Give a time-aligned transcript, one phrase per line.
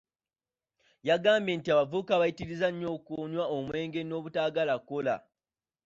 [1.07, 2.67] Yagambye nti abavubuka bayitirizza
[2.97, 5.15] okunywa omwenge n’obutaaga kukola.